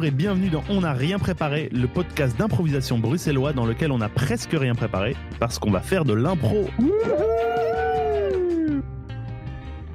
[0.00, 3.98] Bonjour et bienvenue dans On n'a rien préparé, le podcast d'improvisation bruxellois dans lequel on
[3.98, 6.70] n'a presque rien préparé parce qu'on va faire de l'impro.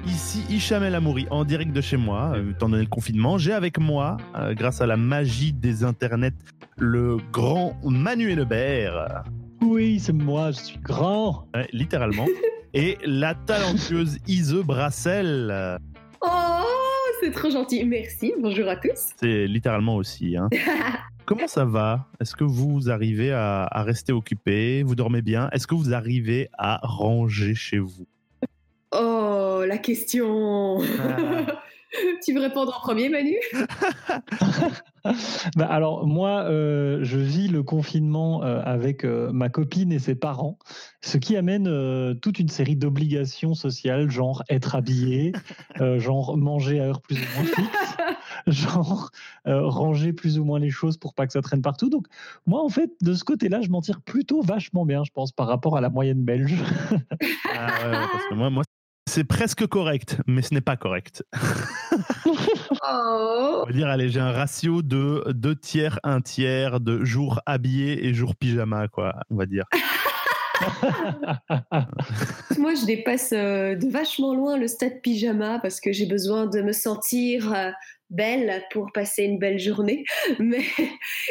[0.06, 3.36] Ici Hicham El Amouri en direct de chez moi, euh, étant donné le confinement.
[3.36, 6.38] J'ai avec moi, euh, grâce à la magie des internets,
[6.78, 9.24] le grand Manuel Lebert.
[9.60, 11.48] Oui, c'est moi, je suis grand.
[11.52, 12.26] Ouais, littéralement.
[12.74, 15.80] et la talentueuse Ise Brassel.
[16.20, 16.55] Oh,
[17.26, 17.84] c'est trop gentil.
[17.84, 18.32] Merci.
[18.40, 19.08] Bonjour à tous.
[19.20, 20.36] C'est littéralement aussi.
[20.36, 20.48] Hein.
[21.26, 22.06] Comment ça va?
[22.20, 24.84] Est-ce que vous arrivez à, à rester occupé?
[24.84, 25.48] Vous dormez bien?
[25.50, 28.06] Est-ce que vous arrivez à ranger chez vous?
[28.92, 30.78] Oh, la question.
[32.24, 33.36] Tu veux répondre en premier, Manu?
[35.54, 40.16] Bah, alors moi, euh, je vis le confinement euh, avec euh, ma copine et ses
[40.16, 40.58] parents,
[41.00, 45.30] ce qui amène euh, toute une série d'obligations sociales, genre être habillé,
[45.80, 47.96] euh, genre manger à heure plus ou moins fixe,
[48.48, 49.10] genre
[49.46, 51.88] euh, ranger plus ou moins les choses pour pas que ça traîne partout.
[51.88, 52.08] Donc
[52.46, 55.46] moi, en fait, de ce côté-là, je m'en tire plutôt vachement bien, je pense, par
[55.46, 56.56] rapport à la moyenne belge.
[57.54, 58.64] Ah ouais, parce que moi, moi
[59.16, 61.24] c'est presque correct, mais ce n'est pas correct.
[62.88, 63.62] Oh.
[63.62, 68.04] On va dire, allez, j'ai un ratio de deux tiers, un tiers de jours habillés
[68.06, 69.64] et jours pyjama, quoi, on va dire.
[72.58, 76.60] Moi, je dépasse euh, de vachement loin le stade pyjama parce que j'ai besoin de
[76.60, 77.70] me sentir euh,
[78.10, 80.04] belle pour passer une belle journée.
[80.38, 80.64] Mais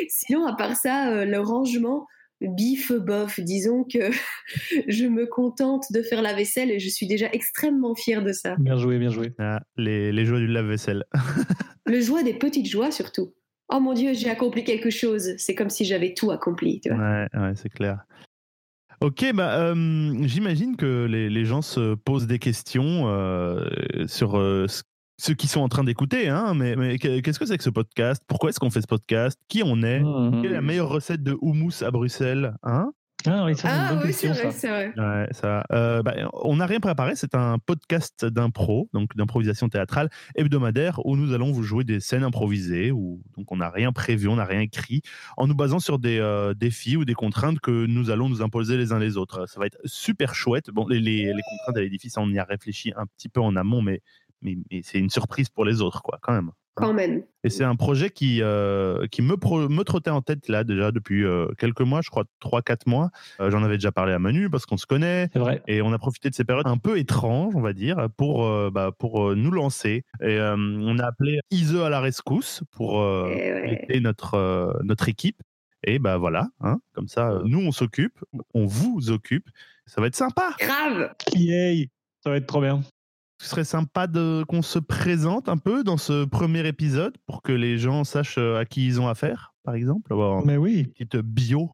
[0.09, 2.08] sinon, à part ça, euh, le rangement,
[2.47, 3.39] bif bof.
[3.39, 4.11] Disons que
[4.88, 8.55] je me contente de faire la vaisselle et je suis déjà extrêmement fière de ça.
[8.59, 9.33] bien joué, bien joué.
[9.39, 11.03] Ah, les, les joies du lave-vaisselle.
[11.88, 13.33] Le joie des petites joies surtout.
[13.71, 15.33] Oh mon Dieu, j'ai accompli quelque chose.
[15.38, 16.79] C'est comme si j'avais tout accompli.
[16.79, 16.97] Tu vois.
[16.99, 18.05] Ouais, ouais, c'est clair.
[19.01, 23.67] Ok, bah, euh, j'imagine que les, les gens se posent des questions euh,
[24.07, 24.81] sur euh, ce-
[25.17, 27.69] ceux qui sont en train d'écouter, hein, mais, mais que- qu'est-ce que c'est que ce
[27.69, 28.21] podcast?
[28.27, 29.39] Pourquoi est-ce qu'on fait ce podcast?
[29.47, 30.01] Qui on est?
[30.01, 30.41] Mhm.
[30.41, 32.91] Quelle est la meilleure recette de houmous à Bruxelles hein?
[33.27, 34.51] Ah oui, ça Ah oui, c'est vrai, ça.
[34.51, 34.93] c'est vrai.
[34.95, 35.63] Ouais, ça.
[35.71, 37.15] Euh, bah, on n'a rien préparé.
[37.15, 42.23] C'est un podcast d'impro, donc d'improvisation théâtrale hebdomadaire, où nous allons vous jouer des scènes
[42.23, 42.91] improvisées.
[42.91, 45.01] Où, donc on n'a rien prévu, on n'a rien écrit,
[45.37, 48.77] en nous basant sur des euh, défis ou des contraintes que nous allons nous imposer
[48.77, 49.47] les uns les autres.
[49.49, 50.69] Ça va être super chouette.
[50.69, 53.29] Bon, les, les, les contraintes et les défis, ça, on y a réfléchi un petit
[53.29, 54.01] peu en amont, mais,
[54.41, 56.51] mais, mais c'est une surprise pour les autres, quoi, quand même.
[56.78, 57.23] Quand même.
[57.46, 60.91] Et c'est un projet qui, euh, qui me, pro- me trottait en tête là déjà
[60.91, 63.12] depuis euh, quelques mois, je crois 3-4 mois.
[63.40, 65.29] Euh, J'en avais déjà parlé à Manu parce qu'on se connaît.
[65.31, 65.63] C'est vrai.
[65.68, 68.72] Et on a profité de ces périodes un peu étranges, on va dire, pour, euh,
[68.74, 70.03] bah, pour euh, nous lancer.
[70.22, 73.85] Et euh, on a appelé Ise à la rescousse pour euh, Eh ouais.
[73.88, 75.41] aider notre, euh, notre équipe.
[75.88, 78.19] Et bah voilà, hein, comme ça, euh, nous on s'occupe,
[78.53, 79.47] on vous occupe.
[79.85, 80.50] Ça va être sympa.
[80.59, 81.13] Grave.
[81.35, 81.90] Yay
[82.24, 82.81] Ça va être trop bien.
[83.38, 87.51] Ce serait sympa de qu'on se présente un peu dans ce premier épisode pour que
[87.51, 90.12] les gens sachent euh, à qui ils ont affaire, par exemple.
[90.13, 90.79] Avoir Mais oui.
[90.79, 91.72] une petite bio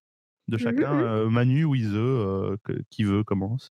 [0.48, 0.94] de chacun.
[0.94, 1.02] Mhm.
[1.02, 2.58] Euh, Manu ou Ise, euh,
[2.90, 3.72] qui veut commence.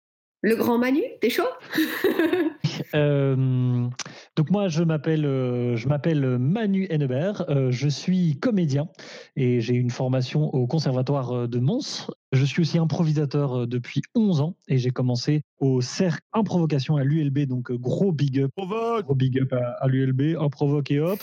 [0.45, 1.43] Le grand Manu, t'es chaud?
[2.93, 3.87] Euh,
[4.35, 7.45] donc moi, je m'appelle, euh, je m'appelle Manu Hennebert.
[7.49, 8.89] Euh, je suis comédien
[9.37, 12.11] et j'ai une formation au Conservatoire de Mons.
[12.33, 17.47] Je suis aussi improvisateur depuis 11 ans et j'ai commencé au cercle Improvocation à l'ULB.
[17.47, 21.19] Donc gros big up, Provoque gros big up à, à l'ULB, Improvoque et hop.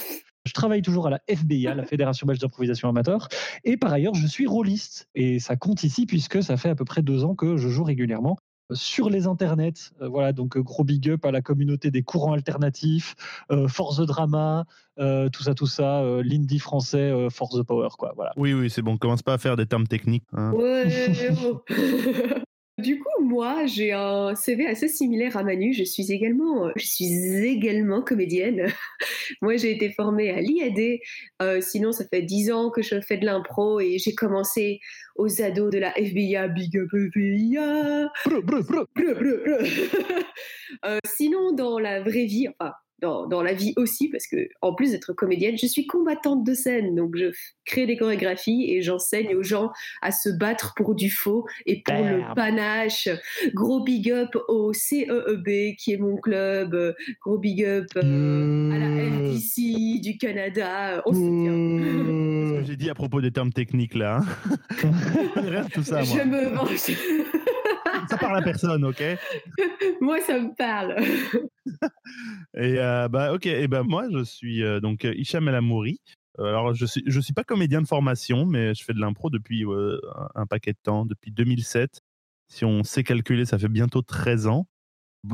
[0.47, 3.28] Je travaille toujours à la FBIA, la Fédération belge d'improvisation amateur.
[3.65, 5.09] Et par ailleurs, je suis rôliste.
[5.15, 7.84] Et ça compte ici puisque ça fait à peu près deux ans que je joue
[7.84, 8.39] régulièrement
[8.75, 9.93] sur les internets.
[10.00, 13.15] Euh, voilà, donc euh, gros big up à la communauté des courants alternatifs,
[13.50, 14.65] euh, Force the Drama,
[14.99, 18.12] euh, tout ça, tout ça, euh, l'indie français, euh, Force the Power, quoi.
[18.16, 18.33] Voilà.
[18.37, 18.97] Oui, oui, c'est bon.
[18.97, 20.25] Commence pas à faire des termes techniques.
[20.33, 20.53] hein.
[20.53, 20.87] Ouais.
[22.82, 25.72] Du coup, moi, j'ai un CV assez similaire à Manu.
[25.72, 28.66] Je suis également, je suis également comédienne.
[29.41, 30.98] Moi, j'ai été formée à l'IAD.
[31.41, 34.80] Euh, sinon, ça fait dix ans que je fais de l'impro et j'ai commencé
[35.15, 36.48] aux ados de la FBIA.
[36.48, 38.10] Big up FBIA.
[38.27, 38.84] Brr, brr, brr.
[38.95, 39.59] Bleu, bleu, bleu.
[40.84, 42.72] Euh, sinon, dans la vraie vie, enfin,
[43.03, 46.54] dans, dans la vie aussi, parce que en plus d'être comédienne, je suis combattante de
[46.54, 47.27] scène, donc je
[47.65, 49.71] crée des chorégraphies et j'enseigne aux gens
[50.01, 53.09] à se battre pour du faux et pour le panache.
[53.53, 56.95] Gros big up au CEEB, qui est mon club.
[57.21, 58.93] Gros big up euh, à la.
[59.33, 61.03] FDC du Canada.
[61.07, 62.57] On se tient.
[62.57, 64.21] Ce que j'ai dit à propos des termes techniques là.
[64.84, 65.65] hein.
[65.72, 66.05] Tout ça, moi.
[66.05, 66.69] Je me venge.
[68.12, 69.00] Ça parle à personne, ok?
[69.00, 69.16] Et
[70.00, 70.97] Moi, ça me parle.
[72.56, 73.47] euh, bah, ok.
[73.47, 76.00] Et ben moi, je suis euh, donc Hicham El Amouri.
[76.38, 79.30] Euh, Alors, je suis, je suis pas comédien de formation, mais je fais de l'impro
[79.30, 79.98] depuis euh,
[80.34, 82.00] un- paquet de temps, depuis 2007.
[82.48, 84.66] Si on sait calculer, ça fait bientôt 13 ans.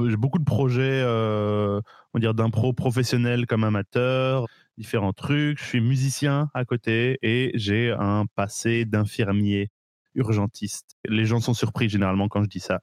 [0.07, 1.81] J'ai beaucoup de projets, euh,
[2.13, 4.47] on va dire d'impro professionnels comme amateur,
[4.77, 5.59] différents trucs.
[5.59, 9.71] Je suis musicien à côté et j'ai un passé d'infirmier
[10.15, 10.97] urgentiste.
[11.07, 12.81] Les gens sont surpris généralement quand je dis ça.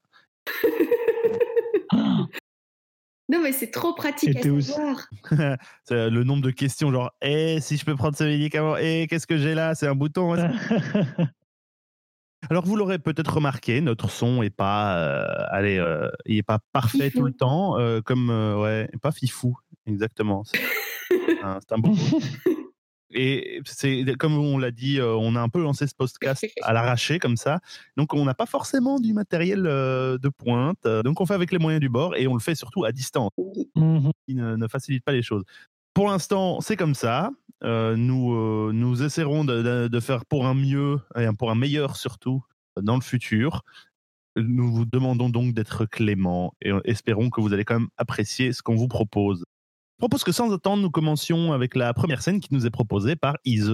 [3.28, 5.08] Non, mais c'est trop pratique à savoir.
[5.90, 9.38] le nombre de questions, genre, eh, si je peux prendre ce médicament, eh, qu'est-ce que
[9.38, 9.74] j'ai là?
[9.74, 10.36] C'est un bouton.
[12.50, 16.60] Alors, vous l'aurez peut-être remarqué, notre son est pas, euh, allez, euh, il est pas
[16.72, 19.58] parfait tout le temps, euh, comme, ouais, pas fifou,
[19.88, 20.44] exactement.
[20.44, 20.62] C'est
[21.42, 21.96] un, un bon
[23.16, 27.18] Et c'est comme on l'a dit, on a un peu lancé ce podcast à l'arraché
[27.18, 27.60] comme ça.
[27.96, 30.86] Donc on n'a pas forcément du matériel de pointe.
[30.86, 33.32] Donc on fait avec les moyens du bord et on le fait surtout à distance,
[33.76, 35.44] mmh qui ne, facilite pas les choses.
[35.94, 37.32] Pour l'instant, c'est comme ça.
[37.64, 42.44] nous, nous essaierons de, faire pour un mieux et pour un meilleur surtout
[42.82, 43.64] dans le futur.
[44.36, 48.62] Nous vous demandons donc d'être clément et espérons que vous allez quand même apprécier ce
[48.62, 49.46] qu'on vous propose.
[49.96, 53.16] Je propose que sans attendre, nous commencions avec la première scène qui nous est proposée
[53.16, 53.72] par Ise.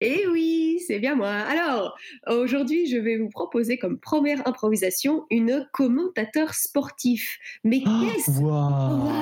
[0.00, 1.30] Eh oui, c'est bien moi.
[1.30, 1.96] Alors,
[2.26, 7.38] aujourd'hui, je vais vous proposer comme première improvisation une commentateur sportif.
[7.62, 9.12] Mais oh, qu'est-ce wow.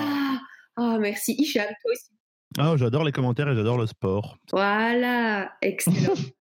[0.76, 1.34] Ah, merci.
[1.38, 2.10] Hicham, toi aussi.
[2.58, 4.38] Ah, j'adore les commentaires et j'adore le sport.
[4.52, 6.14] Voilà, excellent.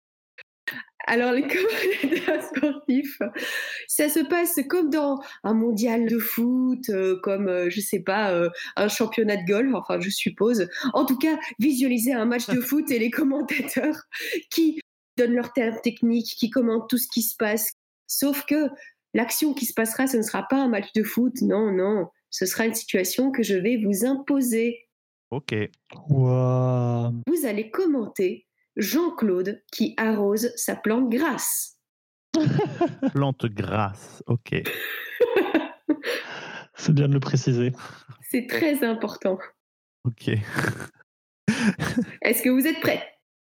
[1.05, 3.19] Alors, les commentateurs sportifs,
[3.87, 8.31] ça se passe comme dans un mondial de foot, euh, comme, euh, je sais pas,
[8.31, 10.67] euh, un championnat de golf, enfin, je suppose.
[10.93, 13.97] En tout cas, visualiser un match de foot et les commentateurs
[14.49, 14.79] qui
[15.17, 17.73] donnent leurs termes techniques, qui commentent tout ce qui se passe.
[18.07, 18.69] Sauf que
[19.13, 22.07] l'action qui se passera, ce ne sera pas un match de foot, non, non.
[22.29, 24.87] Ce sera une situation que je vais vous imposer.
[25.29, 25.53] Ok.
[26.09, 31.79] Vous allez commenter Jean-Claude qui arrose sa plante grasse.
[33.13, 34.55] plante grasse, ok.
[36.75, 37.71] C'est bien de le préciser.
[38.21, 39.37] C'est très important.
[40.05, 40.29] Ok.
[42.21, 43.03] Est-ce que vous êtes prêts?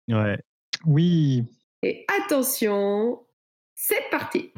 [0.08, 0.38] Ouais.
[0.86, 1.44] Oui.
[1.82, 3.26] Et attention,
[3.74, 4.52] c'est parti.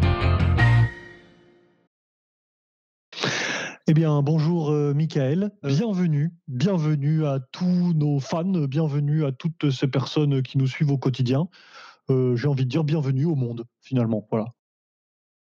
[3.91, 9.89] Eh bien, bonjour euh, Michael, bienvenue, bienvenue à tous nos fans, bienvenue à toutes ces
[9.89, 11.49] personnes qui nous suivent au quotidien.
[12.09, 14.29] Euh, j'ai envie de dire bienvenue au monde, finalement.
[14.31, 14.45] Voilà.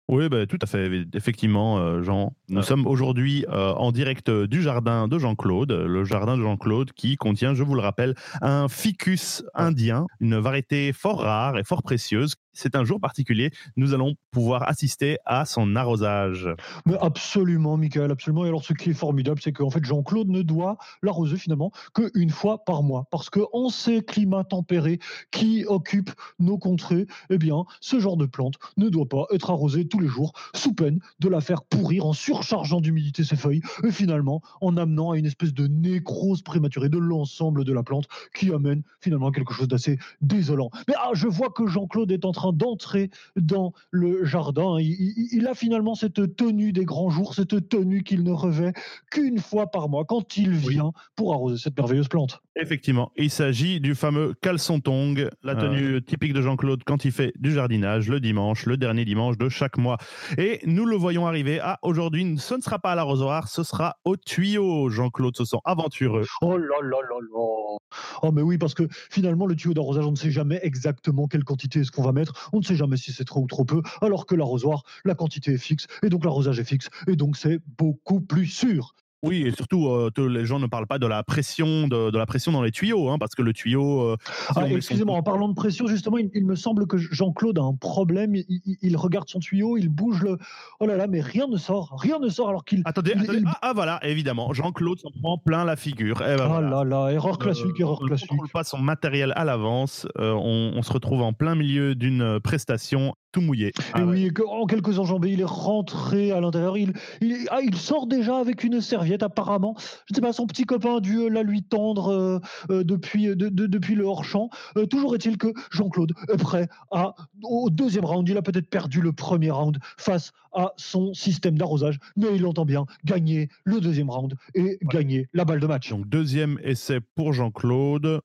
[0.08, 2.36] Oui, bah, tout à fait, effectivement, euh, Jean.
[2.48, 7.54] Nous sommes aujourd'hui en direct du jardin de Jean-Claude, le jardin de Jean-Claude qui contient,
[7.54, 12.74] je vous le rappelle, un ficus indien, une variété fort rare et fort précieuse c'est
[12.74, 13.50] un jour particulier.
[13.76, 16.48] Nous allons pouvoir assister à son arrosage.
[16.86, 18.44] Mais absolument, Michael, absolument.
[18.44, 22.30] Et alors, ce qui est formidable, c'est qu'en fait, Jean-Claude ne doit l'arroser finalement qu'une
[22.30, 23.06] fois par mois.
[23.10, 24.98] Parce qu'en ces climats tempérés
[25.30, 26.10] qui occupent
[26.40, 30.08] nos contrées, eh bien, ce genre de plante ne doit pas être arrosé tous les
[30.08, 34.76] jours, sous peine de la faire pourrir en surchargeant d'humidité ses feuilles et finalement en
[34.76, 39.30] amenant à une espèce de nécrose prématurée de l'ensemble de la plante qui amène finalement
[39.30, 40.70] quelque chose d'assez désolant.
[40.88, 44.76] Mais ah, je vois que Jean-Claude est en train d'entrer dans le jardin.
[44.80, 48.72] Il, a finalement cette tenue des grands jours, cette tenue qu'il ne revêt
[49.10, 52.40] qu'une fois par mois quand il vient pour arroser cette merveilleuse plante.
[52.56, 55.54] Effectivement, il s'agit du fameux caleçon tong, la ah.
[55.54, 59.48] tenue typique de Jean-Claude quand il fait du jardinage le dimanche, le dernier dimanche de
[59.48, 59.98] chaque mois.
[60.36, 61.60] Et nous le voyons arriver.
[61.62, 64.88] Ah, aujourd'hui, ce ne sera pas à l'arrosoir, ce sera au tuyau.
[64.90, 66.24] Jean-Claude se sent aventureux.
[66.42, 67.78] Oh là là là là.
[68.22, 71.44] Oh mais oui, parce que finalement, le tuyau d'arrosage, on ne sait jamais exactement quelle
[71.44, 72.27] quantité est-ce qu'on va mettre.
[72.52, 73.82] On ne sait jamais si c'est trop ou trop peu.
[74.00, 77.60] Alors que l'arrosoir, la quantité est fixe et donc l'arrosage est fixe et donc c'est
[77.78, 78.94] beaucoup plus sûr.
[79.24, 82.52] Oui, et surtout, euh, les gens ne parlent pas de la pression, de, la pression
[82.52, 84.02] dans les tuyaux, hein, parce que le tuyau.
[84.02, 84.16] Euh,
[84.54, 88.36] ah, excusez-moi, en parlant de pression, justement, il, me semble que Jean-Claude a un problème.
[88.36, 90.38] Il, regarde son tuyau, il bouge le.
[90.78, 92.82] Oh là là, mais rien ne sort, rien ne sort alors qu'il.
[92.84, 93.42] Attendez, attendez.
[93.44, 96.22] Ah, ah, voilà, évidemment, Jean-Claude s'en prend plein la figure.
[96.22, 98.30] Eh ben, oh là là, erreur classique, euh, erreur classique.
[98.32, 100.06] On ne pas son matériel à l'avance.
[100.16, 103.72] On, on, se retrouve en plein milieu d'une prestation tout mouillé.
[103.92, 106.76] Ah oui, en quelques enjambées, il est rentré à l'intérieur.
[106.76, 109.74] Il, il, ah, il, sort déjà avec une serviette, apparemment.
[109.78, 112.38] Je ne sais pas, son petit copain a dû la lui tendre euh,
[112.70, 114.50] euh, depuis, depuis le hors-champ.
[114.76, 118.28] Euh, toujours est-il que Jean-Claude est prêt à, au deuxième round.
[118.28, 122.64] Il a peut-être perdu le premier round face à son système d'arrosage, mais il entend
[122.64, 125.90] bien gagner le deuxième round et gagner la balle de match.
[125.90, 128.20] Donc, deuxième essai pour Jean-Claude.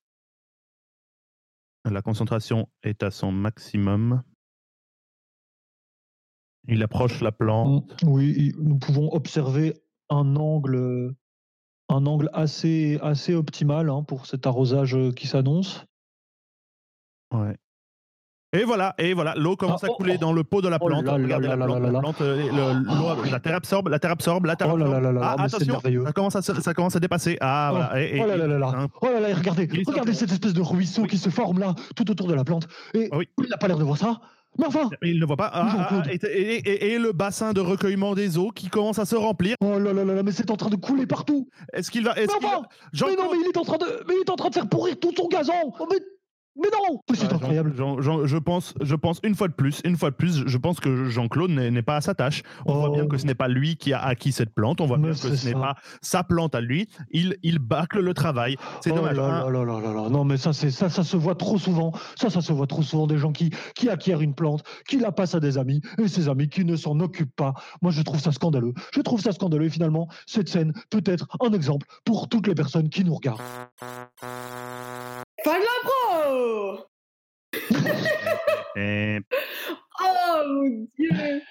[1.85, 4.23] La concentration est à son maximum.
[6.67, 7.93] Il approche la plante.
[8.05, 9.73] Oui, nous pouvons observer
[10.09, 11.13] un angle,
[11.89, 15.85] un angle assez, assez optimal hein, pour cet arrosage qui s'annonce.
[17.33, 17.57] Ouais.
[18.55, 20.21] Et voilà, et voilà, l'eau commence Ah, à oh, couler oh.
[20.21, 21.05] dans le pot de la Oh plante.
[21.05, 21.27] la euh,
[23.39, 25.03] terre absorbe, la terre absorbe, la terre Oh là absorbe.
[25.03, 26.03] là là Ah, attention, merveilleux.
[26.05, 27.35] ça commence, à, ça commence à dépasser.
[27.41, 27.99] Ah, Oh, voilà.
[28.03, 28.71] et- et- oh là là là là.
[28.77, 28.87] hein.
[29.01, 31.07] Oh là là, regardez, regardez cette espèce de ruisseau Oui.
[31.07, 32.67] qui se forme là, tout autour de la plante.
[32.93, 33.27] Et oui.
[33.43, 34.21] il n'a pas l'air de voir ça.
[34.57, 35.49] Mais enfin, Mais Il ne voit pas.
[35.53, 38.99] Ah, ah, ah, et, et- et- et le bassin de recueillement des eaux qui commence
[38.99, 39.55] à se remplir.
[39.61, 41.47] oh là là là là, mais c'est en train de couler partout.
[41.73, 42.13] Est-ce qu'il va.
[42.15, 44.35] Mais enfin, va- mais non, mais il est en train de, mais il est en
[44.35, 45.53] train de faire pourrir tout son gazon.
[45.79, 45.97] Oh, mais,
[46.55, 47.73] mais non, Mais c'est Ouais, Jean- incroyable.
[47.75, 50.57] Jean- Jean- je pense, je pense une fois de plus, une fois de plus, je
[50.57, 52.43] pense que Jean-Claude n'est n'est pas à sa tâche.
[52.65, 52.93] On voit Oh.
[52.93, 54.79] bien que ce n'est pas lui qui a acquis cette plante.
[54.81, 56.87] On voit Mais bien que ce n'est pas sa plante à lui.
[57.11, 58.55] Il, il bâcle le travail.
[58.81, 59.17] C'est oh dommage.
[59.17, 59.49] là hein.
[59.51, 60.09] là là là là là.
[60.09, 61.91] Non, mais ça, c'est ça, ça se voit trop souvent.
[62.19, 65.11] Ça, ça se voit trop souvent des gens qui, qui acquièrent une plante, qui la
[65.11, 67.53] passent à des amis, et ces amis qui ne s'en occupent pas.
[67.81, 68.73] Moi, je trouve ça scandaleux.
[68.93, 69.65] Je trouve ça scandaleux.
[69.65, 73.41] Et finalement, cette scène peut être un exemple pour toutes les personnes qui nous regardent.
[75.43, 76.02] Fin de l'impro
[78.75, 79.19] Et-
[80.01, 81.41] Oh mon dieu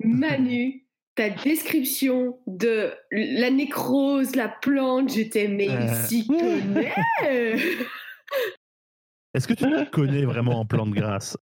[0.00, 5.94] Manu, ta description de la nécrose, la plante, j'étais mais il Euh.
[6.06, 6.92] s'y connaît
[9.34, 11.36] Est-ce que tu te connais vraiment en plante grasse?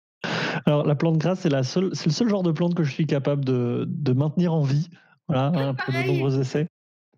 [0.66, 2.92] Alors, la plante grasse, c'est la seule, c'est le seul genre de plante que je
[2.92, 4.88] suis capable de, de maintenir en vie.
[5.28, 6.68] Voilà, hein, pour de nombreux essais.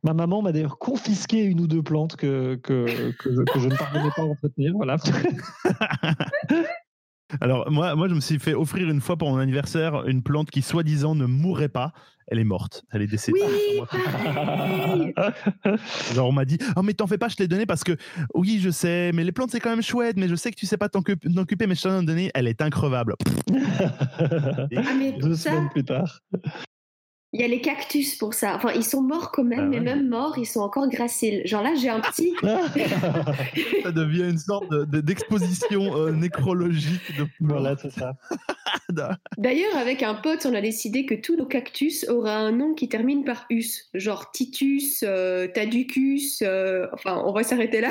[0.04, 3.68] Ma maman m'a d'ailleurs confisqué une ou deux plantes que, que, que, je, que je
[3.68, 4.72] ne parvenais pas à entretenir.
[4.74, 4.96] Voilà.
[7.40, 10.50] Alors moi, moi, je me suis fait offrir une fois pour mon anniversaire une plante
[10.50, 11.92] qui soi-disant ne mourrait pas.
[12.28, 12.84] Elle est morte.
[12.92, 13.40] Elle est décédée.
[13.42, 13.82] Oui,
[16.14, 17.96] Genre on m'a dit oh mais t'en fais pas je te l'ai donné parce que
[18.34, 20.64] oui je sais mais les plantes c'est quand même chouette mais je sais que tu
[20.64, 23.14] sais pas t'en occup- t'en occuper mais je t'en ai donné elle est increvable
[23.52, 26.20] Ah mais Deux ça, semaines plus tard.
[27.34, 28.54] Il y a les cactus pour ça.
[28.54, 31.42] Enfin, ils sont morts quand même, Ah mais même morts, ils sont encore graciles.
[31.44, 32.32] Genre là, j'ai un petit...
[33.82, 38.14] ça devient une sorte de- de- d'exposition euh, nécrologique de voilà, c'est ça.
[39.36, 42.88] D'ailleurs, avec un pote, on a décidé que tous nos cactus auraient un nom qui
[42.88, 43.88] termine par us.
[43.94, 47.90] Genre Titus, euh, Taducus, euh, enfin, on va s'arrêter là.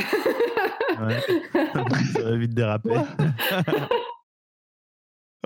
[1.06, 1.20] Ouais.
[2.14, 2.92] ça va vite déraper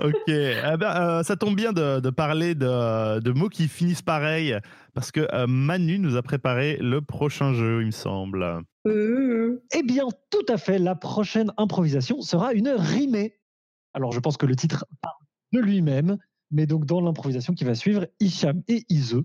[0.02, 4.02] Ok, Ah ben, euh, ça tombe bien de, de parler de, de mots qui finissent
[4.02, 4.56] pareil,
[4.94, 8.62] parce que euh, Manu nous a préparé le prochain jeu, il me semble.
[8.86, 10.78] Euh, Eh bien, tout à fait.
[10.78, 13.34] La prochaine improvisation sera une rimée.
[13.92, 15.16] Alors, je pense que le titre parle
[15.52, 16.18] de lui-même,
[16.50, 19.16] mais donc dans l'improvisation qui va suivre, Hicham et Ise,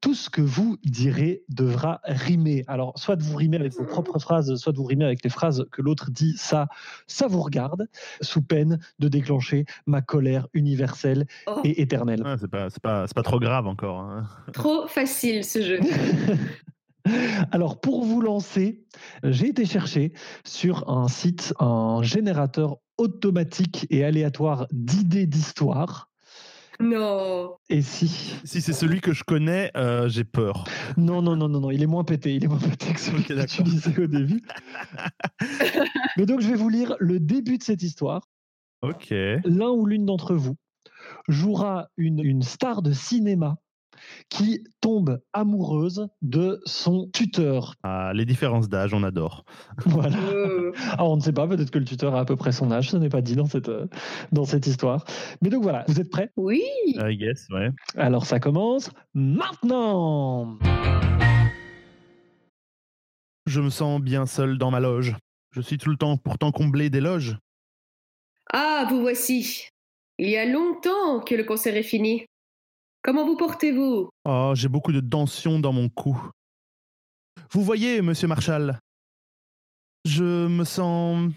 [0.00, 2.64] tout ce que vous direz devra rimer.
[2.66, 5.82] Alors, soit vous rimez avec vos propres phrases, soit vous rimez avec les phrases que
[5.82, 6.34] l'autre dit.
[6.36, 6.68] Ça,
[7.06, 7.88] ça vous regarde,
[8.20, 12.22] sous peine de déclencher ma colère universelle oh, et éternelle.
[12.24, 14.00] Ah, c'est pas, c'est pas, c'est pas trop grave encore.
[14.00, 14.26] hein.
[14.52, 15.80] trop facile ce jeu.
[17.50, 18.84] Alors, pour vous lancer,
[19.24, 20.12] j'ai été chercher
[20.44, 26.11] sur un site un générateur automatique et aléatoire d'idées d'histoire.
[26.82, 27.56] Non.
[27.68, 28.34] Et si?
[28.44, 30.64] Si c'est celui que je connais, euh, j'ai peur.
[30.96, 33.20] Non, non, non, non, non, il est moins pété, il est moins pété que celui
[33.20, 33.60] Ok, que d'accord.
[33.60, 34.42] utilisé au début.
[36.16, 38.28] Mais donc, je vais vous lire le début de cette histoire.
[38.82, 39.10] Ok.
[39.10, 40.56] L'un ou l'une d'entre vous
[41.28, 43.56] jouera une, une star de cinéma
[44.28, 47.74] qui tombe amoureuse de son tuteur.
[47.82, 49.44] Ah, les différences d'âge, on adore.
[49.86, 50.16] Voilà.
[50.18, 52.70] Euh, Ah, on ne sait pas, peut-être que le tuteur a à peu près son
[52.70, 53.86] âge, ce n'est pas dit dans cette, euh,
[54.32, 55.04] dans cette histoire.
[55.40, 56.30] Mais donc voilà, vous êtes prêts?
[56.36, 56.62] Oui.
[56.86, 57.70] I guess, ouais.
[57.96, 60.58] Alors ça commence maintenant
[63.46, 65.16] Je me sens bien seul dans ma loge.
[65.50, 67.36] Je suis tout le temps pourtant comblé d'éloges.
[68.52, 69.68] Ah, vous voici.
[70.18, 72.24] Il y a longtemps que le concert est fini.
[73.02, 74.10] Comment vous portez-vous?
[74.24, 76.16] Oh, j'ai beaucoup de tension dans mon cou.
[77.50, 78.78] Vous voyez, monsieur Marshall,
[80.04, 81.32] je me sens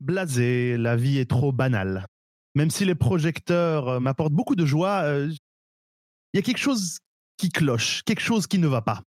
[0.00, 2.06] blasé, la vie est trop banale.
[2.56, 5.28] Même si les projecteurs euh, m'apportent beaucoup de joie, euh,
[6.32, 6.98] il y a quelque chose
[7.36, 9.02] qui cloche, quelque chose qui ne va pas.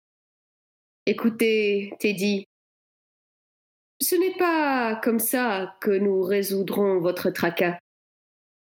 [1.06, 2.46] Écoutez, Teddy,
[4.02, 7.80] ce n'est pas comme ça que nous résoudrons votre tracas.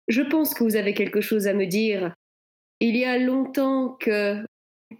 [0.07, 2.13] Je pense que vous avez quelque chose à me dire.
[2.79, 4.45] Il y a longtemps que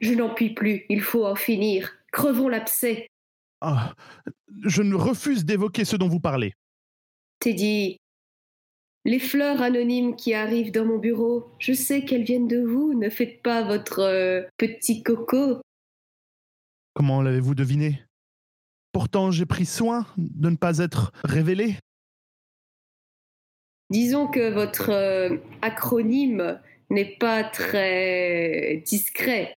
[0.02, 1.98] je n'en puis plus, il faut en finir.
[2.12, 3.08] Crevons l'abcès.
[3.62, 3.94] Ah,
[4.66, 6.54] je ne refuse d'évoquer ce dont vous parlez.
[7.40, 7.98] Teddy,
[9.06, 12.94] les fleurs anonymes qui arrivent dans mon bureau, je sais qu'elles viennent de vous.
[12.94, 15.62] Ne faites pas votre euh, petit coco.
[16.94, 18.04] Comment l'avez-vous deviné?
[18.92, 21.76] Pourtant, j'ai pris soin de ne pas être révélé.
[23.90, 29.56] Disons que votre euh, acronyme n'est pas très discret.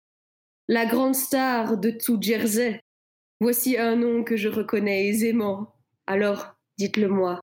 [0.69, 2.81] La grande star de tout Jersey.
[3.41, 5.75] Voici un nom que je reconnais aisément.
[6.07, 7.41] Alors, dites-le moi.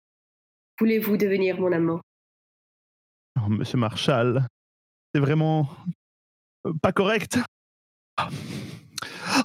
[0.79, 2.01] voulez-vous devenir mon amant?
[3.37, 4.47] Oh, Monsieur Marshall,
[5.13, 5.69] c'est vraiment
[6.65, 7.39] euh, pas correct.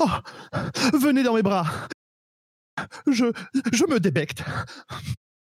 [0.01, 0.09] Oh,
[0.95, 1.67] venez dans mes bras.
[3.07, 3.33] Je,
[3.73, 4.43] je me débecte.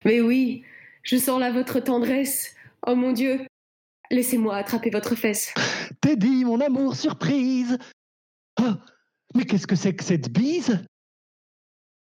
[0.05, 0.65] Mais oui,
[1.03, 2.55] je sens là votre tendresse.
[2.87, 3.47] Oh mon Dieu,
[4.11, 5.53] laissez-moi attraper votre fesse.
[6.01, 7.79] Teddy, mon amour, surprise.
[8.61, 8.75] Oh,
[9.35, 10.85] mais qu'est-ce que c'est que cette bise?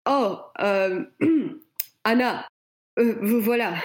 [0.08, 1.06] Oh, euh,
[2.04, 2.48] Anna,
[2.98, 3.76] euh, vous voilà.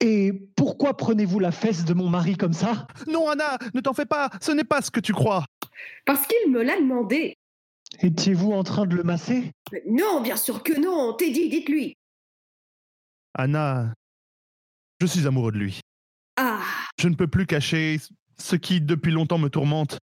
[0.00, 2.86] Et pourquoi prenez-vous la fesse de mon mari comme ça?
[3.06, 5.44] Non, Anna, ne t'en fais pas, ce n'est pas ce que tu crois.
[6.04, 7.36] Parce qu'il me l'a demandé.
[8.00, 9.52] Étiez-vous en train de le masser?
[9.86, 11.96] Non, bien sûr que non, Teddy, dites-lui.
[13.34, 13.92] Anna,
[15.00, 15.80] je suis amoureux de lui.
[16.36, 16.60] Ah,
[16.98, 17.98] Je ne peux plus cacher
[18.38, 19.98] ce qui, depuis longtemps, me tourmente.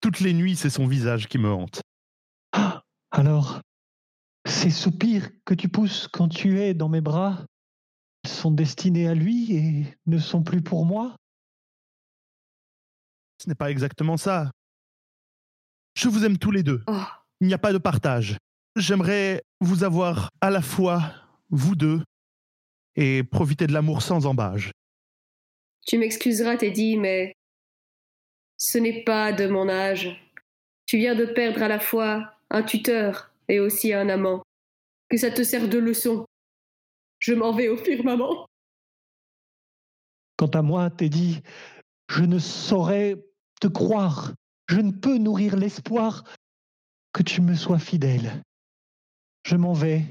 [0.00, 1.80] Toutes les nuits, c'est son visage qui me hante.
[2.52, 3.60] Ah, Alors,
[4.46, 7.44] ces soupirs que tu pousses quand tu es dans mes bras
[8.26, 11.16] sont destinés à lui et ne sont plus pour moi?
[13.42, 14.50] Ce n'est pas exactement ça.
[15.94, 16.82] Je vous aime tous les deux.
[16.86, 17.02] oh,
[17.40, 18.36] Il n'y a pas de partage.
[18.76, 21.12] J'aimerais vous avoir à la fois,
[21.50, 22.02] vous deux,
[22.96, 24.70] et profiter de l'amour sans embâge.
[25.90, 27.34] Tu m'excuseras, Teddy, mais
[28.58, 30.24] ce n'est pas de mon âge.
[30.86, 34.44] Tu viens de perdre à la fois un tuteur et aussi un amant.
[35.08, 36.26] Que ça te serve de leçon?
[37.18, 38.46] Je m'en vais au firmament.
[40.36, 41.42] Quant à moi, Teddy,
[42.08, 43.16] je ne saurais
[43.60, 44.34] te croire.
[44.68, 46.22] Je ne peux nourrir l'espoir
[47.12, 48.44] que tu me sois fidèle.
[49.44, 50.04] Je m'en vais.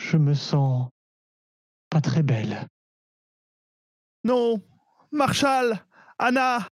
[0.00, 0.88] Je me sens
[1.90, 2.68] pas très belle.
[4.22, 4.62] Non,
[5.12, 5.78] Marshall,
[6.18, 6.66] Anna,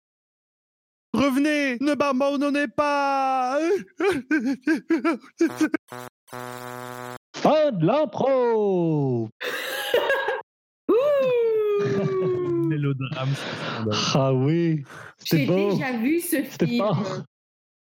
[1.13, 3.59] revenez, ne m'abandonnez pas.
[7.35, 9.29] Fin de l'impro
[12.67, 13.33] Mélodrame.
[14.13, 14.83] Ah oui,
[15.25, 16.85] J'ai déjà vu ce film.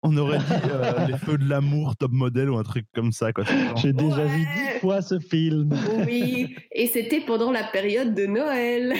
[0.03, 3.33] On aurait dit euh, les feux de l'amour, top modèle ou un truc comme ça.
[3.33, 3.45] Quoi.
[3.77, 5.71] J'ai déjà vu dix fois ce film.
[6.07, 8.95] Oui, et c'était pendant la période de Noël.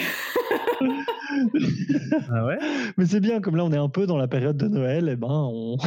[2.29, 2.57] Ah ouais?
[2.97, 5.15] Mais c'est bien, comme là on est un peu dans la période de Noël, et
[5.15, 5.77] ben on.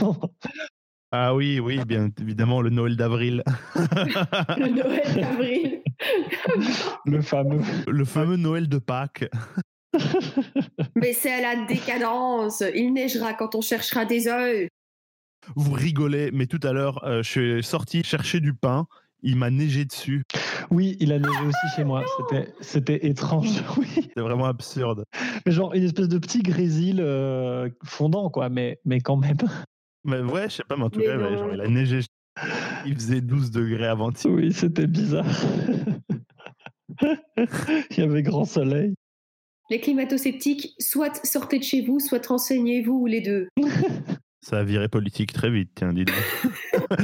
[1.12, 3.42] Ah oui, oui, bien évidemment, le Noël d'avril.
[3.74, 5.82] Le Noël d'avril.
[7.04, 7.60] le fameux.
[7.88, 9.28] le fameux Noël de Pâques.
[10.94, 12.62] Mais c'est à la décadence.
[12.76, 14.68] Il neigera quand on cherchera des œufs.
[15.56, 18.86] Vous rigolez, mais tout à l'heure, euh, je suis sorti chercher du pain.
[19.22, 20.24] Il m'a neigé dessus.
[20.70, 22.04] Oui, il a neigé aussi chez moi.
[22.16, 23.62] C'était, c'était étrange.
[23.76, 24.10] Oui.
[24.14, 25.04] C'est vraiment absurde.
[25.44, 28.48] Mais genre une espèce de petit grésil euh, fondant, quoi.
[28.48, 29.36] Mais, mais quand même.
[30.04, 32.00] Mais ouais, je sais pas, mais en tout Mais cas, ouais, genre, il a neigé.
[32.86, 34.32] Il faisait 12 degrés avant-hier.
[34.32, 35.26] Oui, c'était bizarre.
[37.00, 38.94] il y avait grand soleil.
[39.70, 43.48] Les climato-sceptiques, soit sortez de chez vous, soit renseignez-vous ou les deux.
[44.40, 46.04] Ça a viré politique très vite, tiens, dis
[46.90, 46.98] donc.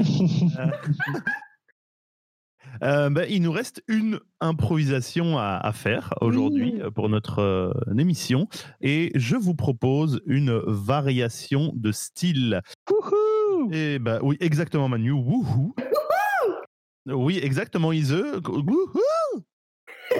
[2.82, 6.82] Euh, ben, il nous reste une improvisation à, à faire aujourd'hui Oui.
[6.82, 8.48] euh, pour notre euh, émission
[8.80, 12.60] et je vous propose une variation de style.
[12.90, 15.74] Wouhou Et ben oui, exactement Manu, wouhou.
[17.06, 18.16] Oui, exactement Ise.
[18.46, 19.44] Wouhou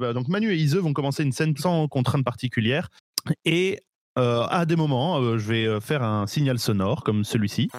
[0.00, 2.88] Bah, donc Manu et Ise vont commencer une scène sans contrainte particulière
[3.44, 3.80] et
[4.18, 7.70] euh, à des moments, je vais faire un signal sonore comme celui-ci.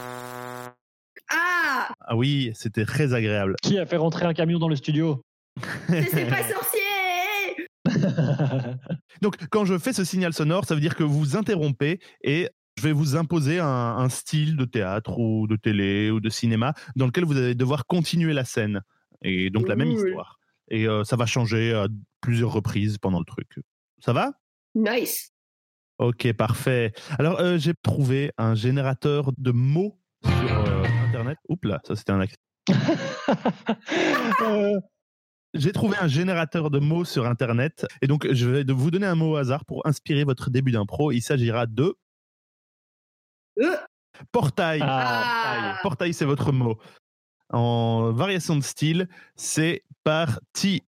[2.02, 3.56] Ah oui, c'était très agréable.
[3.62, 5.22] Qui a fait rentrer un camion dans le studio?
[5.90, 6.80] C'est pas sorcier
[9.22, 12.84] Donc, quand je fais ce signal sonore, ça veut dire que vous interrompez et je
[12.84, 17.06] vais vous imposer un, un style de théâtre ou de télé ou de cinéma dans
[17.06, 18.82] lequel vous allez devoir continuer la scène.
[19.24, 20.40] Et donc, la même histoire.
[20.70, 21.88] Et euh, ça va changer à
[22.22, 23.60] plusieurs reprises pendant le truc.
[24.00, 24.32] Ça va?
[24.76, 25.32] Nice.
[26.00, 26.94] Ok, parfait.
[27.20, 30.84] Alors, euh, j'ai trouvé un générateur de mots sur euh,
[31.24, 31.40] Internet.
[31.50, 32.42] Oups là, ça c'était un accident.
[34.42, 34.80] Euh,
[35.54, 37.86] J'ai trouvé un générateur de mots sur Internet.
[38.02, 40.72] Et donc, je vais de- vous donner un mot au hasard pour inspirer votre début
[40.72, 41.12] d'impro.
[41.12, 41.96] Il s'agira de
[43.60, 43.78] Euh,
[44.32, 44.80] portail.
[44.84, 45.78] Ah.
[45.82, 46.78] Portail, Portail, c'est votre mot.
[47.52, 50.82] En variation de style, c'est parti.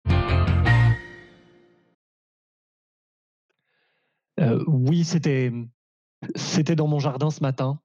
[4.39, 5.52] euh, oui, c'était,
[6.36, 7.80] c'était dans mon jardin ce matin.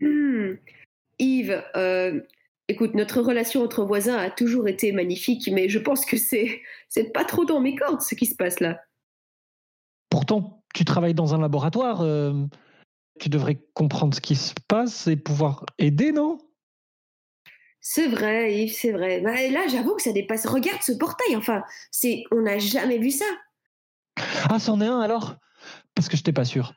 [0.00, 0.54] hmm.
[1.20, 2.20] Yves, euh,
[2.68, 7.12] écoute, notre relation entre voisins a toujours été magnifique, mais je pense que c'est c'est
[7.12, 8.80] pas trop dans mes cordes ce qui se passe là.
[10.08, 12.00] Pourtant, tu travailles dans un laboratoire.
[12.00, 12.32] euh,
[13.20, 16.38] tu devrais comprendre ce qui se passe et pouvoir aider, non?
[17.82, 19.20] C'est vrai, Yves, c'est vrai.
[19.20, 20.46] Bah, là, j'avoue que ça dépasse.
[20.46, 23.26] Regarde ce portail, enfin, c'est, on n'a jamais vu ça.
[24.48, 25.36] Ah, c'en est un alors?
[25.94, 26.74] Parce que je n'étais pas sûr.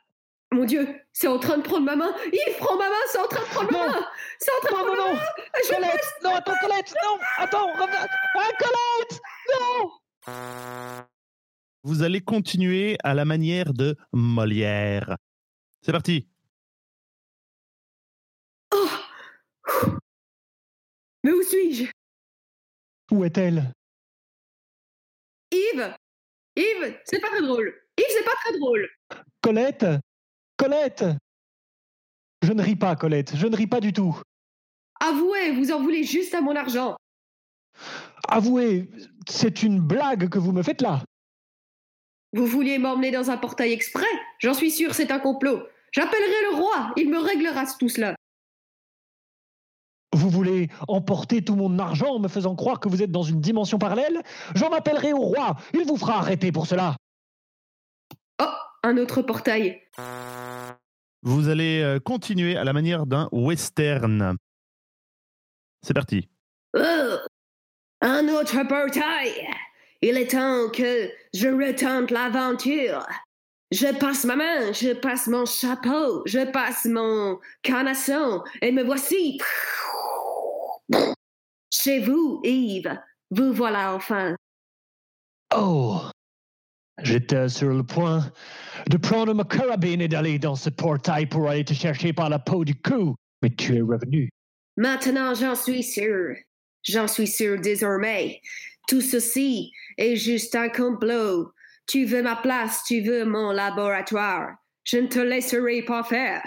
[0.54, 2.14] Mon Dieu, c'est en train de prendre ma main.
[2.32, 4.06] Yves, prends ma main, c'est en train de prendre ma main.
[4.38, 5.28] C'est en train de prendre non, ma main.
[5.64, 9.20] Je Colette Non, attends, Colette Non Attends, reviens Ah, Colette?
[10.28, 15.16] Non Vous allez continuer à la manière de Molière.
[15.82, 16.28] C'est parti.
[18.72, 18.88] Oh.
[21.24, 21.90] Mais où suis-je?
[23.10, 23.72] Où est-elle?
[25.50, 25.96] Yves
[26.54, 27.74] Yves, c'est pas très drôle.
[27.98, 28.88] Yves, c'est pas très drôle.
[29.42, 29.84] Colette?
[30.64, 31.04] Colette
[32.42, 34.18] Je ne ris pas, Colette, je ne ris pas du tout.
[34.98, 36.96] Avouez, vous en voulez juste à mon argent.
[38.28, 38.88] Avouez,
[39.28, 41.04] c'est une blague que vous me faites là.
[42.32, 44.06] Vous vouliez m'emmener dans un portail exprès?
[44.38, 45.60] J'en suis sûr, c'est un complot.
[45.92, 48.16] J'appellerai le roi, il me réglera tout cela.
[50.14, 53.42] Vous voulez emporter tout mon argent en me faisant croire que vous êtes dans une
[53.42, 54.22] dimension parallèle?
[54.54, 56.96] J'en appellerai au roi, il vous fera arrêter pour cela.
[58.40, 58.46] Oh,
[58.84, 59.80] un autre portail.
[61.22, 64.36] Vous allez euh, continuer à la manière d'un western.
[65.82, 66.28] C'est parti.
[66.76, 67.16] Oh,
[68.02, 69.32] un autre portail.
[70.02, 73.06] Il est temps que je retente l'aventure.
[73.72, 79.40] Je passe ma main, je passe mon chapeau, je passe mon canasson, et me voici.
[81.72, 83.00] Chez vous, Yves.
[83.30, 84.36] Vous voilà enfin.
[85.56, 86.02] Oh
[87.02, 88.30] J'étais sur le point
[88.88, 92.38] de prendre ma carabine et d'aller dans ce portail pour aller te chercher par la
[92.38, 93.16] peau du cou.
[93.42, 94.30] Mais tu es revenu.
[94.76, 96.34] Maintenant, j'en suis sûr.
[96.82, 98.40] J'en suis sûr désormais.
[98.86, 101.52] Tout ceci est juste un complot.
[101.86, 104.56] Tu veux ma place, tu veux mon laboratoire.
[104.84, 106.42] Je ne te laisserai pas faire.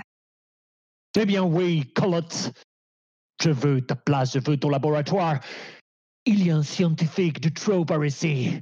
[1.19, 2.51] Eh bien oui, Colotte.
[3.41, 5.39] Je veux ta place, je veux ton laboratoire.
[6.25, 8.61] Il y a un scientifique de trop par ici.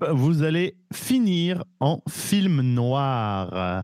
[0.00, 3.82] Vous allez finir en film noir.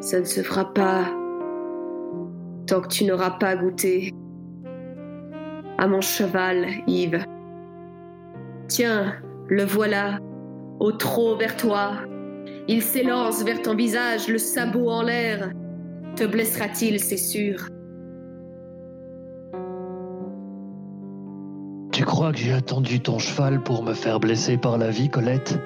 [0.00, 1.04] Ça ne se fera pas
[2.66, 4.12] tant que tu n'auras pas goûté
[5.78, 7.24] à mon cheval, Yves.
[8.68, 9.14] Tiens,
[9.48, 10.18] le voilà,
[10.80, 11.92] au trot vers toi.
[12.68, 15.50] Il s'élance vers ton visage, le sabot en l'air.
[16.16, 17.68] Te blessera-t-il, c'est sûr.
[22.22, 25.58] Crois que j'ai attendu ton cheval pour me faire blesser par la vie, Colette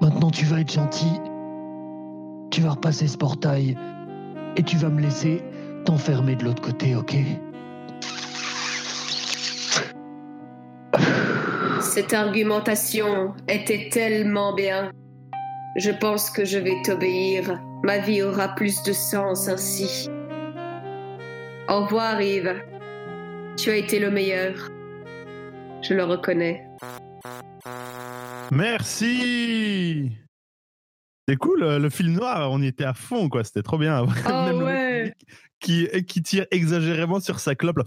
[0.00, 1.20] Maintenant, tu vas être gentil.
[2.50, 3.76] Tu vas repasser ce portail
[4.56, 5.42] et tu vas me laisser
[5.84, 7.14] t'enfermer de l'autre côté, ok?
[11.82, 14.92] Cette argumentation était tellement bien.
[15.76, 17.60] Je pense que je vais t'obéir.
[17.84, 20.08] Ma vie aura plus de sens ainsi.
[21.68, 22.62] Au revoir, Yves.
[23.56, 24.68] Tu as été le meilleur.
[25.82, 26.64] Je le reconnais.
[28.50, 30.12] Merci.
[31.28, 33.42] C'est cool, euh, le film noir, on y était à fond, quoi.
[33.42, 34.04] C'était trop bien.
[34.26, 35.14] Oh Même ouais.
[35.60, 37.78] qui, qui tire exagérément sur sa clope.
[37.78, 37.84] là.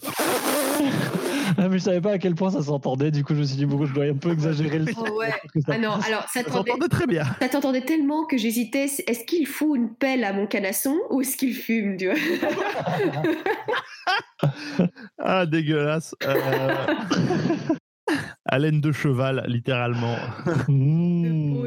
[1.61, 3.57] Ah, mais je savais pas à quel point ça s'entendait, du coup je me suis
[3.57, 5.29] dit, bon, je dois un peu exagérer le Oh ouais.
[5.29, 7.25] ça Ah non, alors ça t'entendait s'entendait très bien.
[7.41, 8.85] ça t'entendait tellement que j'hésitais.
[8.85, 12.15] Est-ce qu'il fout une pelle à mon canasson ou est-ce qu'il fume, tu vois?
[15.19, 16.15] Ah, dégueulasse.
[16.23, 16.95] Euh,
[18.45, 20.15] Haleine de cheval, littéralement.
[20.69, 21.59] Mmh.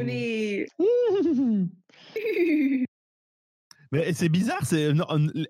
[3.93, 4.91] Mais c'est bizarre, c'est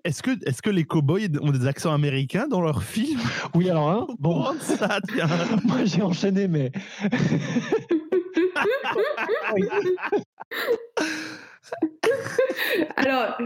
[0.04, 3.22] est-ce que est-ce que les cowboys ont des accents américains dans leurs films?
[3.54, 5.26] Oui, alors, hein, bon, ça, tiens?
[5.64, 6.70] Moi j'ai enchaîné, mais.
[12.96, 13.38] alors,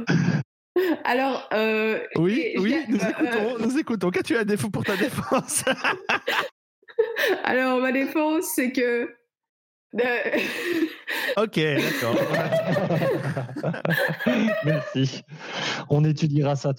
[1.05, 4.11] alors, euh, Oui, oui, nous euh, écoutons, nous écoutons.
[4.11, 5.63] Qu'as-tu à défaut pour ta défense?
[7.45, 9.15] Alors ma défense, c'est que.
[11.37, 12.17] Ok, d'accord.
[14.65, 15.23] Merci.
[15.89, 16.73] On étudiera ça.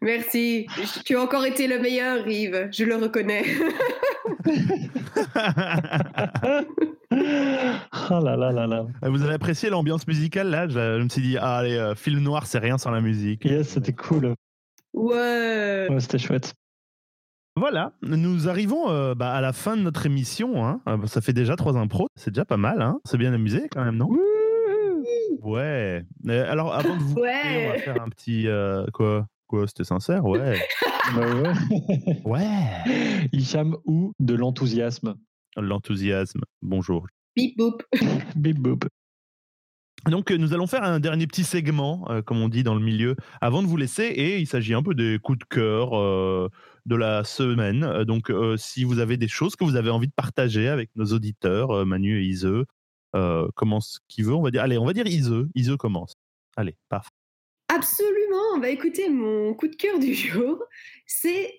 [0.00, 0.66] Merci.
[1.04, 2.68] Tu as encore été le meilleur, Yves.
[2.72, 3.44] Je le reconnais.
[7.14, 8.86] Ah là là là là.
[9.02, 10.66] Vous avez apprécié l'ambiance musicale là?
[10.66, 13.44] Je, je me suis dit, ah, allez, euh, film noir, c'est rien sans la musique.
[13.44, 14.34] Yes, c'était cool.
[14.94, 15.88] Ouais.
[15.90, 16.54] Ouais, c'était chouette.
[17.56, 20.64] Voilà, nous arrivons euh, bah, à la fin de notre émission.
[20.66, 20.80] hein.
[20.88, 22.80] Euh, Ça fait déjà trois impros, c'est déjà pas mal.
[22.80, 22.98] Hein.
[23.04, 24.08] C'est bien amusé quand même, non?
[25.42, 26.02] Ouais.
[26.28, 27.32] Euh, alors, avant de vous Ouais.
[27.42, 28.48] quitter, on va faire un petit.
[28.48, 29.26] euh, quoi?
[29.48, 30.24] Quoi C'était sincère?
[30.24, 30.58] Ouais.
[31.14, 32.22] Bah ouais.
[32.24, 33.28] Ouais.
[33.32, 35.16] Hicham ou de l'enthousiasme
[35.56, 36.40] L'enthousiasme.
[36.62, 37.06] Bonjour.
[37.36, 37.82] Bip boop.
[38.36, 38.86] Bip boop.
[40.08, 42.80] Donc, euh, nous allons faire un dernier petit segment, euh, comme on dit dans le
[42.80, 44.04] milieu, avant de vous laisser.
[44.04, 46.48] Et il s'agit un peu des coups de cœur euh,
[46.86, 47.84] de la semaine.
[47.84, 50.90] Euh, Donc, euh, si vous avez des choses que vous avez envie de partager avec
[50.96, 52.48] nos auditeurs, euh, Manu et Ise,
[53.14, 54.62] euh, commence qui veut, on va dire.
[54.62, 55.32] Allez, on va dire Ise.
[55.54, 56.14] Ise commence.
[56.56, 57.08] Allez, paf.
[57.68, 58.58] Absolument.
[58.60, 60.62] Bah écoutez, mon coup de cœur du jour,
[61.06, 61.58] c'est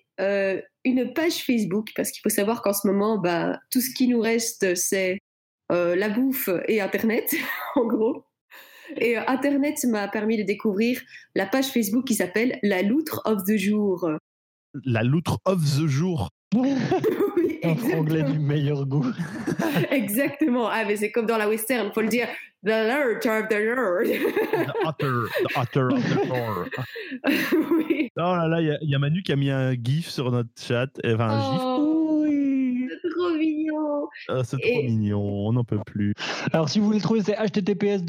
[0.84, 4.20] une page Facebook parce qu'il faut savoir qu'en ce moment, bah, tout ce qui nous
[4.20, 5.18] reste, c'est
[5.70, 7.34] la bouffe et Internet,
[7.74, 8.24] en gros.
[8.96, 11.00] Et Internet m'a permis de découvrir
[11.34, 14.08] la page Facebook qui s'appelle La Loutre of the Jour.
[14.84, 16.30] La loutre of the jour.
[16.54, 16.74] oui,
[17.62, 19.06] Un franglais du meilleur goût.
[19.90, 20.68] exactement.
[20.68, 22.26] Ah, mais c'est comme dans la western, faut le dire.
[22.64, 24.06] The Lord of the Lord.
[24.06, 26.66] The otter, the otter of the shore.
[27.72, 28.10] oui.
[28.16, 30.08] Oh là là, il y a- il y, a Manu qui a mis un gif
[30.08, 30.88] sur notre chat.
[31.04, 31.60] Enfin, un gif.
[31.62, 31.93] Oh.
[33.94, 34.08] C'est trop mignon.
[34.28, 36.14] Ah, c'est trop Et- mignon, on n'en peut plus.
[36.52, 38.04] Alors, si vous voulez le trouver, c'est https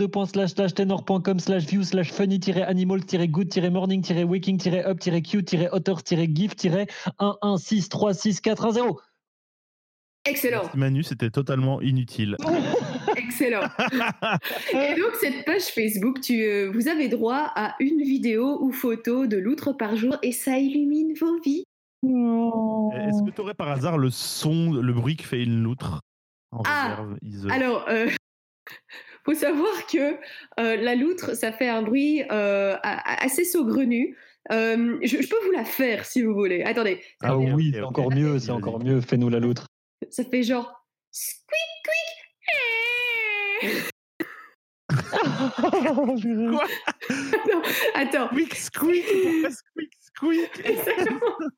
[0.75, 8.95] tenor.com slash view slash funny animal good morning waking up cute otters gif 11636410.
[10.27, 10.61] Excellent.
[10.63, 12.35] Merci Manu, c'était totalement inutile.
[13.15, 13.61] Excellent.
[14.73, 19.27] Et donc, cette page Facebook, tu, euh, vous avez droit à une vidéo ou photo
[19.27, 21.63] de l'outre par jour et ça illumine vos vies.
[22.07, 26.01] Est-ce que tu aurais par hasard le son, le bruit que fait une loutre
[26.51, 27.47] en Ah, réserve, Ise?
[27.49, 28.07] Alors, euh,
[29.25, 30.15] faut savoir que
[30.59, 34.17] euh, la loutre, ça fait un bruit euh, assez saugrenu.
[34.51, 36.61] Euh, je, je peux vous la faire si vous voulez.
[36.63, 39.01] Attendez, Ah oui, c'est encore mieux, c'est encore mieux.
[39.01, 39.65] Fais-nous la loutre.
[40.09, 41.59] ça fait genre squeak
[43.61, 43.91] squeak.
[45.55, 46.67] Quoi
[47.51, 47.61] non,
[47.95, 48.29] attends.
[48.29, 50.51] Squeak, squeak, squeak
[50.83, 51.51] ça, commence...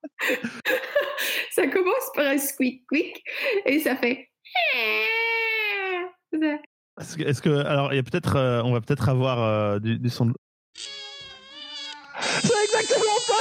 [1.51, 3.23] ça commence par un squeak squeak
[3.65, 4.29] et ça fait.
[6.99, 9.99] Ça- Est-ce que, alors, il y a peut-être, euh, on va peut-être avoir euh, du,
[9.99, 10.25] du son.
[10.27, 10.33] de-
[12.19, 13.35] C'est exactement ça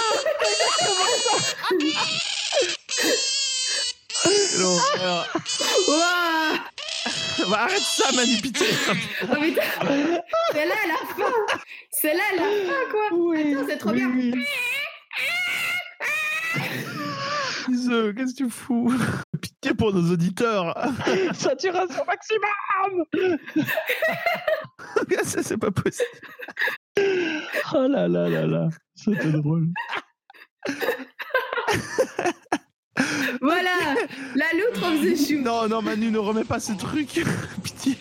[4.59, 5.26] l'horreur.
[5.88, 6.59] Ouah
[7.50, 8.66] Bah, arrête ça, Manu, pitié.
[9.22, 9.62] Oh, mais t'as-
[10.52, 11.33] C'est là la fin
[11.90, 14.11] C'est là la fin quoi Oui, Attends, c'est trop oui, bien.
[14.14, 14.44] oui.
[17.87, 18.92] Ise, qu'est-ce que tu fous
[19.40, 20.75] Pitié pour nos auditeurs.
[21.35, 23.05] Saturation maximum
[25.25, 26.05] Ça, c'est pas possible.
[27.75, 29.68] Oh là là là là, c'était drôle.
[33.40, 33.94] Voilà
[34.35, 37.22] La loutre of the shoe Non, non, Manu, ne remets pas ce truc.
[37.62, 37.96] Pitié.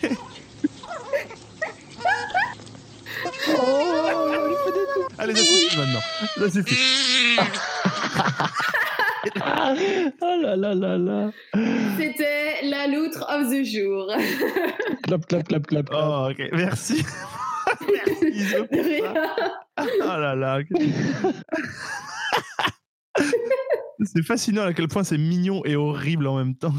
[3.48, 4.86] Oh, il fait des.
[5.18, 6.00] Allez, ça suffit maintenant.
[6.38, 7.36] Ça suffit.
[10.20, 11.30] Oh là là là là.
[11.98, 14.12] C'était la loutre of the jour.
[15.02, 15.88] Clap, clap, clap, clap.
[15.92, 17.04] Oh, ok, merci.
[18.20, 19.02] merci.
[19.78, 20.60] Oh là là.
[24.02, 26.74] C'est fascinant à quel point c'est mignon et horrible en même temps.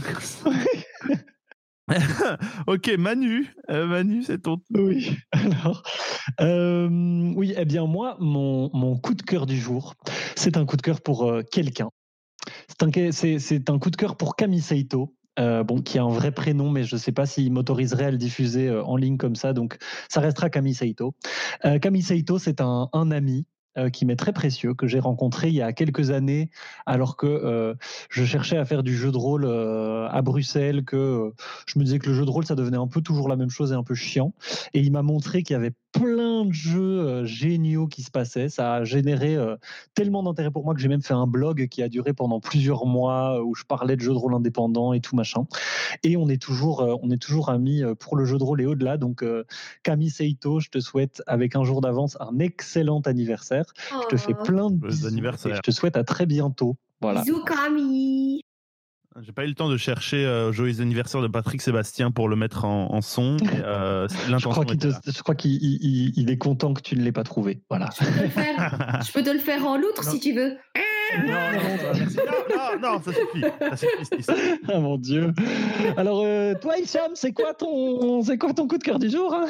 [2.68, 3.54] ok, Manu.
[3.70, 4.58] Euh, Manu, c'est ton.
[4.72, 5.84] Oui, alors,
[6.42, 6.88] euh,
[7.36, 9.96] oui, eh bien moi, mon, mon coup de cœur du jour,
[10.36, 11.90] c'est un coup de cœur pour euh, quelqu'un.
[12.68, 16.70] C'est un, coup de cœur pour Camille Seito, euh, bon, qui a un vrai prénom,
[16.70, 19.54] mais je ne sais pas s'il m'autoriserait à le diffuser euh, en ligne comme ça,
[19.54, 19.78] donc
[20.10, 21.16] ça restera Camille Seito.
[21.66, 23.46] Euh, Camille Seito, c'est un, ami
[23.78, 26.50] euh, qui m'est très précieux, que j'ai rencontré il y a quelques années,
[26.86, 27.74] alors que euh,
[28.10, 31.32] je cherchais à faire du jeu de rôle à Bruxelles, que
[31.68, 33.50] je me disais que le jeu de rôle, ça devenait un peu toujours la même
[33.50, 34.34] chose et un peu chiant.
[34.74, 38.50] Et il m'a montré qu'il y avait plein de jeux euh, géniaux qui se passaient.
[38.50, 39.56] Ça a généré euh,
[39.94, 42.86] tellement d'intérêt pour moi que j'ai même fait un blog qui a duré pendant plusieurs
[42.86, 45.46] mois où je parlais de jeux de rôle indépendants et tout machin.
[46.04, 48.66] Et on est toujours, euh, on est toujours amis pour le jeu de rôle et
[48.66, 48.98] au-delà.
[48.98, 49.44] Donc euh,
[49.84, 53.66] Camille Seito, je te souhaite avec un jour d'avance un excellent anniversaire.
[54.04, 54.44] Je te fais Oh.
[54.44, 55.08] plein de bisous
[55.48, 56.76] et je te souhaite à très bientôt.
[57.02, 57.22] Voilà.
[57.22, 58.42] Bisous Camille
[59.24, 62.36] J'ai pas eu le temps de chercher euh, Joyeux anniversaire de Patrick Sébastien pour le
[62.36, 63.38] mettre en, en son.
[63.64, 67.62] euh, Je crois qu'il il- il- il est content que tu ne l'aies pas trouvé.
[67.70, 67.90] Voilà.
[68.00, 70.12] Je peux te le faire, je peux te le faire en loutre Non.
[70.12, 70.58] si tu veux.
[71.26, 74.22] Non, non, non, ça suffit.
[74.22, 74.34] Ça.
[74.72, 75.34] Ah mon dieu.
[75.96, 79.34] Alors euh, toi Hicham, c'est quoi ton c'est quoi ton coup de cœur du jour
[79.34, 79.46] hein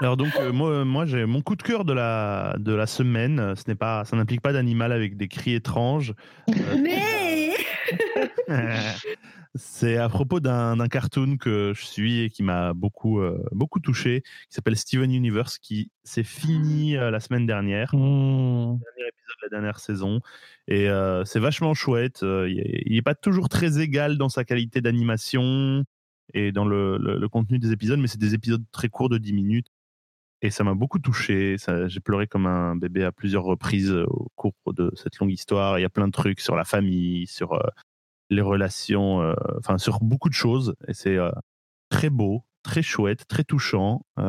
[0.00, 3.54] Alors donc euh, moi, moi j'ai mon coup de cœur de la de la semaine.
[3.56, 6.14] Ce n'est pas, ça n'implique pas d'animal avec des cris étranges.
[6.78, 7.27] Mais
[9.54, 14.22] C'est à propos d'un cartoon que je suis et qui m'a beaucoup euh, beaucoup touché,
[14.22, 18.78] qui s'appelle Steven Universe, qui s'est fini euh, la semaine dernière, Hmm.
[18.78, 20.20] dernier épisode de la dernière saison,
[20.68, 22.20] et euh, c'est vachement chouette.
[22.22, 25.84] Il est- il n'est pas toujours très égal dans sa qualité d'animation.
[26.34, 29.16] et dans le, le- le contenu des épisodes, mais c'est des épisodes très courts de
[29.16, 29.68] 10 minutes.
[30.40, 31.56] Et ça m'a beaucoup touché.
[31.86, 35.78] J'ai pleuré comme un bébé à plusieurs reprises euh, au cours de cette longue histoire.
[35.78, 37.66] Il y a plein de trucs sur la famille, sur euh,
[38.30, 40.74] les relations, euh, enfin sur beaucoup de choses.
[40.86, 41.32] Et c'est euh,
[41.90, 44.02] très beau, très chouette, très touchant.
[44.16, 44.22] C'est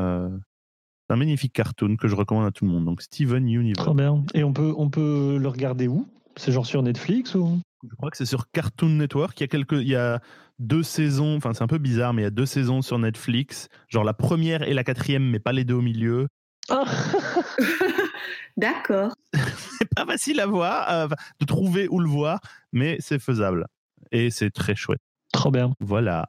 [1.14, 2.86] un magnifique cartoon que je recommande à tout le monde.
[2.86, 3.86] Donc Steven Universe.
[3.86, 4.24] Trop bien.
[4.34, 6.08] Et on peut, on peut le regarder où?
[6.38, 7.60] C'est genre sur Netflix ou?
[7.88, 9.40] Je crois que c'est sur Cartoon Network.
[9.40, 10.22] Il y a quelques, il y a
[10.60, 11.38] deux saisons.
[11.38, 13.70] Enfin, c'est un peu bizarre, mais il y a deux saisons sur Netflix.
[13.88, 16.28] Genre la première et la quatrième, mais pas les deux au milieu.
[16.70, 16.84] Ah
[18.58, 19.14] D'accord.
[19.34, 21.08] C'est pas facile à voir, euh,
[21.40, 22.40] de trouver où le voir,
[22.72, 23.66] mais c'est faisable.
[24.12, 25.02] Et c'est très chouette.
[25.32, 25.74] Trop bien.
[25.80, 26.28] Voilà.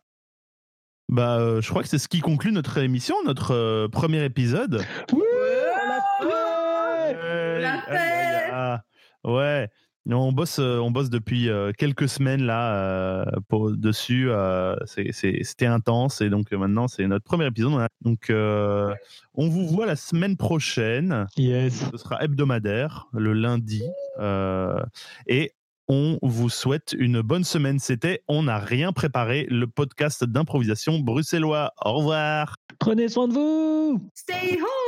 [1.08, 4.84] Bah, euh, je crois que c'est ce qui conclut notre émission, notre euh, premier épisode.
[5.12, 5.22] Oui,
[6.20, 8.78] l'a Ouais, aïe.
[9.24, 9.68] Ouais.
[10.06, 14.30] Non, On bosse, euh, on bosse depuis euh, quelques semaines là euh, pour, dessus.
[14.30, 17.86] euh, C'était intense et donc maintenant c'est notre premier épisode.
[18.00, 18.94] Donc euh,
[19.34, 21.26] on vous voit la semaine prochaine.
[21.36, 21.84] Yes.
[21.92, 23.82] Ce sera hebdomadaire le lundi
[24.18, 24.82] euh,
[25.26, 25.52] et
[25.86, 27.78] on vous souhaite une bonne semaine.
[27.78, 31.72] C'était On n'a rien préparé, le podcast d'improvisation bruxellois.
[31.84, 32.54] Au revoir.
[32.78, 34.79] Prenez soin de vous Stay home!